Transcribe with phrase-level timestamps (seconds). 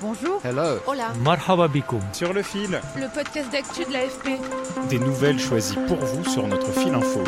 [0.00, 0.40] Bonjour.
[0.44, 0.78] Hello.
[0.86, 1.12] Hola.
[1.24, 2.00] Marhaba bikoum.
[2.12, 4.38] Sur le fil, Le podcast d'actu de l'AFP.
[4.88, 7.22] des nouvelles choisies pour vous sur notre fil info.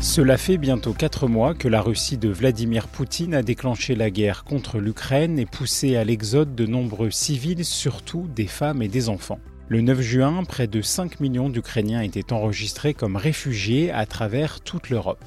[0.00, 4.44] Cela fait bientôt 4 mois que la Russie de Vladimir Poutine a déclenché la guerre
[4.44, 9.40] contre l'Ukraine et poussé à l'exode de nombreux civils, surtout des femmes et des enfants.
[9.68, 14.88] Le 9 juin, près de 5 millions d'Ukrainiens étaient enregistrés comme réfugiés à travers toute
[14.88, 15.22] l'Europe.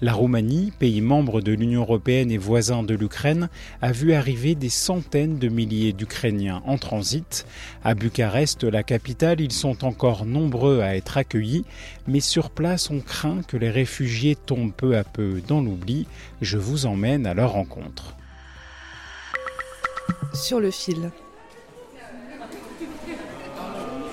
[0.00, 3.48] La Roumanie, pays membre de l'Union européenne et voisin de l'Ukraine,
[3.82, 7.46] a vu arriver des centaines de milliers d'Ukrainiens en transit.
[7.82, 11.64] À Bucarest, la capitale, ils sont encore nombreux à être accueillis,
[12.06, 16.06] mais sur place, on craint que les réfugiés tombent peu à peu dans l'oubli.
[16.40, 18.14] Je vous emmène à leur rencontre.
[20.32, 21.10] Sur le fil.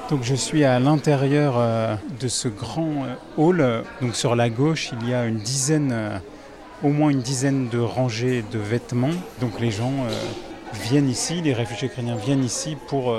[0.09, 3.83] Donc je suis à l'intérieur euh, de ce grand euh, hall.
[4.01, 6.17] Donc sur la gauche, il y a une dizaine, euh,
[6.83, 9.15] au moins une dizaine de rangées de vêtements.
[9.41, 10.05] Donc les gens
[10.73, 13.15] viennent ici, les réfugiés ukrainiens viennent ici pour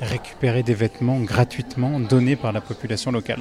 [0.00, 3.40] récupérer des vêtements gratuitement donnés par la population locale.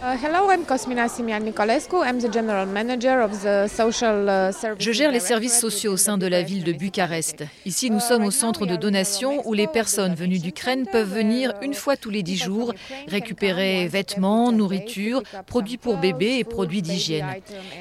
[0.00, 2.02] Hello, I'm Cosmina Simian Nicolescu.
[2.04, 4.84] I'm the general manager of the social services.
[4.84, 7.44] Je gère les services sociaux au sein de la ville de Bucarest.
[7.66, 11.74] Ici, nous sommes au centre de donation où les personnes venues d'Ukraine peuvent venir une
[11.74, 12.72] fois tous les dix jours
[13.08, 17.26] récupérer vêtements, nourriture, produits pour bébés et produits d'hygiène.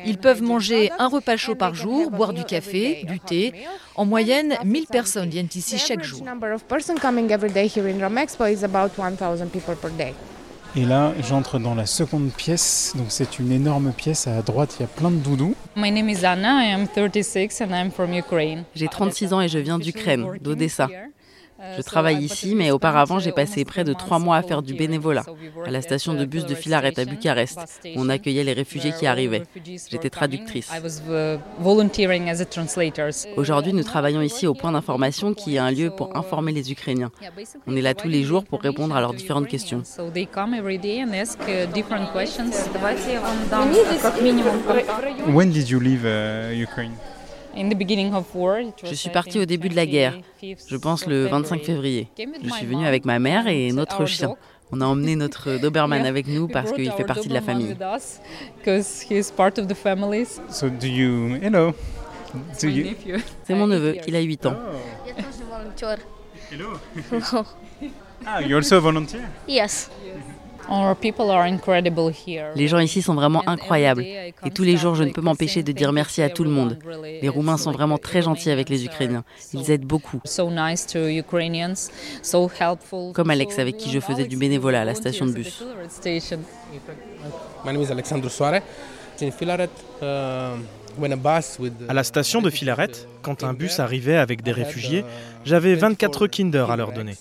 [0.06, 3.54] Ils peuvent manger un repas chaud par jour, boire du café, du thé.
[3.95, 6.23] En moyenne, 1000 personnes viennent ici chaque jour.
[10.77, 11.17] The number of persons coming every day here in Romexpo is about 1000 people per
[11.17, 11.17] day.
[11.17, 12.93] Et là, j'entre dans la seconde pièce.
[12.95, 14.27] Donc c'est une énorme pièce.
[14.27, 15.55] À droite, il y a plein de doudous.
[15.76, 18.64] My name is Anna, I am 36 and I'm from Ukraine.
[18.76, 20.88] J'ai 36 ans et je viens d'Ukraine, d'Odessa.
[21.78, 25.26] Je travaille ici, mais auparavant, j'ai passé près de trois mois à faire du bénévolat
[25.66, 27.60] à la station de bus de Filaret à Bucarest,
[27.95, 29.44] où on accueillait les réfugiés qui arrivaient.
[29.66, 30.72] J'étais traductrice.
[33.36, 37.12] Aujourd'hui, nous travaillons ici au point d'information qui est un lieu pour informer les Ukrainiens.
[37.66, 39.84] On est là tous les jours pour répondre à leurs différentes questions.
[45.28, 46.94] When did you leave uh, Ukraine?
[48.84, 52.08] Je suis partie au début de la guerre, je pense le 25 février.
[52.44, 54.36] Je suis venue avec ma mère et notre chien.
[54.72, 57.76] On a emmené notre Doberman avec nous parce qu'il fait partie de la famille.
[60.50, 61.73] So do you, hello.
[62.62, 62.95] Do you,
[63.44, 64.56] C'est mon neveu, il a 8 ans.
[66.52, 66.74] hello.
[68.26, 69.22] ah, you also volunteer?
[69.48, 69.89] Yes.
[72.55, 74.04] Les gens ici sont vraiment incroyables.
[74.04, 76.78] Et tous les jours, je ne peux m'empêcher de dire merci à tout le monde.
[77.22, 79.23] Les Roumains sont vraiment très gentils avec les Ukrainiens.
[79.54, 80.22] Ils aident beaucoup.
[83.14, 85.64] Comme Alex, avec qui je faisais du bénévolat à la station de bus.
[87.66, 88.61] My name is Alexandru Soare.
[89.20, 89.70] In Filaret,
[90.02, 90.06] uh,
[91.88, 92.92] À la station de Filaret,
[93.22, 95.04] quand un bus arrivait avec des réfugiés,
[95.44, 97.16] j'avais 24 Kinder à leur donner.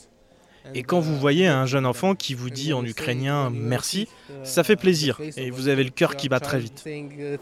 [0.74, 4.08] Et quand vous voyez un jeune enfant qui vous dit en ukrainien merci,
[4.44, 6.84] ça fait plaisir et vous avez le cœur qui bat très vite.
[6.86, 7.38] Uh.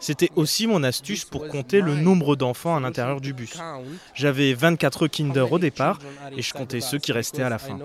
[0.00, 3.58] C'était aussi mon astuce pour compter le nombre d'enfants à l'intérieur du bus.
[4.14, 5.98] J'avais 24 Kinder au départ
[6.36, 7.78] et je comptais ceux qui restaient à la fin.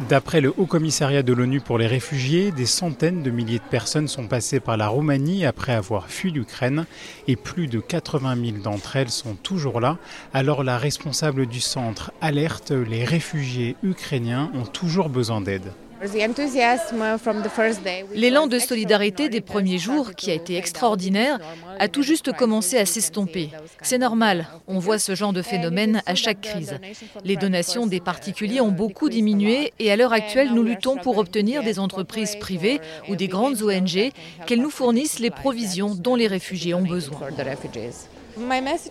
[0.00, 0.08] I know the initial number 24 eggs and I count at the end.
[0.08, 4.08] D'après le Haut Commissariat de l'ONU pour les réfugiés, des centaines de milliers de personnes
[4.08, 6.86] sont passées par la Roumanie après avoir fui l'Ukraine
[7.28, 9.98] et plus de 80 000 d'entre elles sont toujours là.
[10.32, 15.72] Alors la responsable du centre alerte, les réfugiés ukrainiens ont toujours besoin d'aide.
[18.14, 21.38] L'élan de solidarité des premiers jours, qui a été extraordinaire,
[21.78, 23.50] a tout juste commencé à s'estomper.
[23.82, 26.78] C'est normal, on voit ce genre de phénomène à chaque crise.
[27.24, 31.62] Les donations des particuliers ont beaucoup diminué et à l'heure actuelle, nous luttons pour obtenir
[31.62, 34.10] des entreprises privées ou des grandes ONG
[34.46, 37.20] qu'elles nous fournissent les provisions dont les réfugiés ont besoin.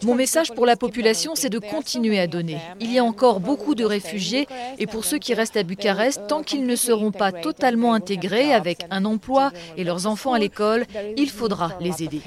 [0.03, 2.57] Mon message pour la population, c'est de continuer à donner.
[2.79, 4.47] Il y a encore beaucoup de réfugiés
[4.77, 8.85] et pour ceux qui restent à Bucarest, tant qu'ils ne seront pas totalement intégrés avec
[8.91, 10.85] un emploi et leurs enfants à l'école,
[11.17, 12.21] il faudra les aider.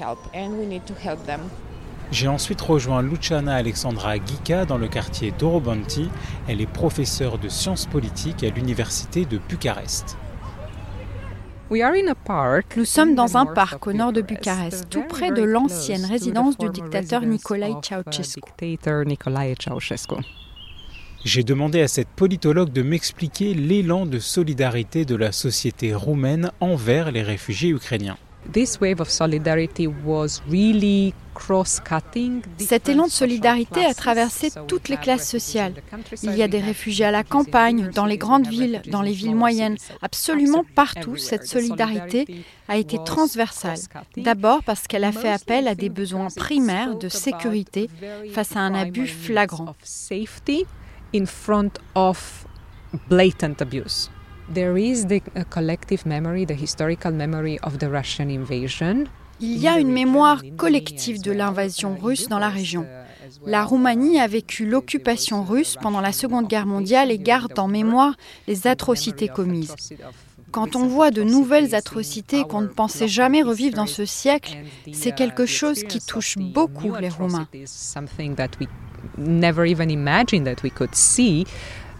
[2.11, 6.09] J'ai ensuite rejoint Luciana Alexandra Gica dans le quartier d'Orobanti.
[6.47, 10.17] Elle est professeure de sciences politiques à l'université de Bucarest.
[12.75, 16.69] Nous sommes dans un parc au nord de Bucarest, tout près de l'ancienne résidence du
[16.69, 18.41] dictateur Nicolae Ceausescu.
[21.25, 27.11] J'ai demandé à cette politologue de m'expliquer l'élan de solidarité de la société roumaine envers
[27.11, 28.17] les réfugiés ukrainiens.
[32.57, 35.73] Cet élan de solidarité a traversé toutes les classes sociales.
[36.21, 39.35] Il y a des réfugiés à la campagne, dans les grandes villes, dans les villes
[39.35, 39.77] moyennes.
[40.01, 42.27] Absolument partout, cette solidarité
[42.67, 43.79] a été transversale.
[44.17, 47.89] D'abord parce qu'elle a fait appel à des besoins primaires de sécurité
[48.31, 49.75] face à un abus flagrant.
[59.39, 62.85] Il y a une mémoire collective de l'invasion russe dans la région.
[63.45, 68.15] La Roumanie a vécu l'occupation russe pendant la Seconde Guerre mondiale et garde en mémoire
[68.47, 69.75] les atrocités commises.
[70.51, 74.55] Quand on voit de nouvelles atrocités qu'on ne pensait jamais revivre dans ce siècle,
[74.91, 77.47] c'est quelque chose qui touche beaucoup les Roumains.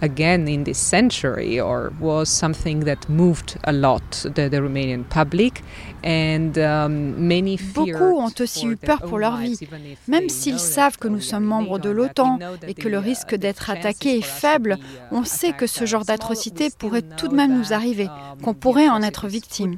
[0.04, 4.04] Again in this century or was something that moved a lot
[4.36, 5.64] the, the Romanian public
[6.04, 9.58] and um, many Beaucoup ont aussi eu peur pour leur vie,
[10.08, 14.18] même s'ils savent que nous sommes membres de l'OTAN et que le risque d'être attaqué
[14.18, 14.78] est faible.
[15.12, 18.10] On sait que ce genre d'atrocité pourrait tout de même nous arriver,
[18.44, 19.78] qu'on pourrait en être victime.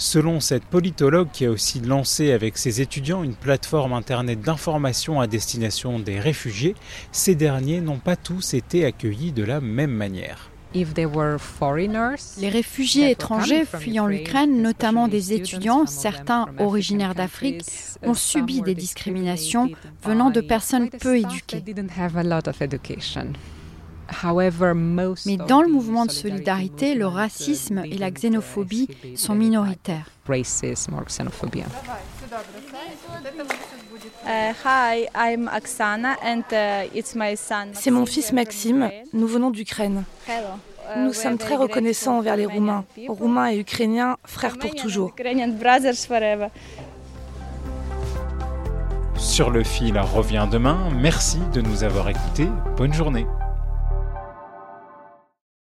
[0.00, 5.26] Selon cette politologue qui a aussi lancé avec ses étudiants une plateforme Internet d'information à
[5.26, 6.74] destination des réfugiés,
[7.12, 10.48] ces derniers n'ont pas tous été accueillis de la même manière.
[10.72, 17.62] Les réfugiés étrangers fuyant l'Ukraine, notamment des étudiants, certains originaires d'Afrique,
[18.02, 19.68] ont subi des discriminations
[20.02, 21.62] venant de personnes peu éduquées.
[25.26, 30.10] Mais dans le mouvement de solidarité, le racisme et la xénophobie sont minoritaires.
[37.72, 40.04] C'est mon fils Maxime, nous venons d'Ukraine.
[40.96, 45.14] Nous sommes très reconnaissants envers les Roumains, Roumains et Ukrainiens, frères pour toujours.
[49.16, 50.88] Sur le fil revient demain.
[50.96, 52.48] Merci de nous avoir écoutés.
[52.76, 53.26] Bonne journée.